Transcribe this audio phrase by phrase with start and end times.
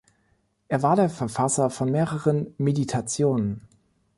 [0.67, 3.67] Er war der Verfasser von mehreren "Meditationen".